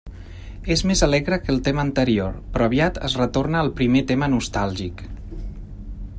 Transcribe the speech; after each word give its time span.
És 0.75 0.81
més 0.91 1.03
alegre 1.07 1.37
que 1.43 1.53
el 1.55 1.59
tema 1.67 1.83
anterior, 1.87 2.33
però 2.55 2.69
aviat 2.71 2.99
es 3.11 3.19
retorna 3.23 3.61
al 3.65 3.73
primer 3.83 4.05
tema 4.13 4.31
nostàlgic. 4.37 5.07